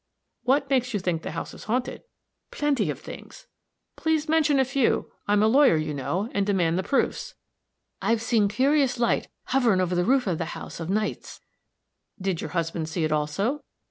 [0.45, 2.01] "What makes you think the house is haunted?"
[2.49, 3.45] "Plenty of things."
[3.95, 5.11] "Please mention a few.
[5.27, 7.35] I'm a lawyer, you know, and demand the proofs."
[8.01, 11.41] "I've seen a curious light hovering over the roof of the house of nights."
[12.19, 13.61] "Did your husband see it also?"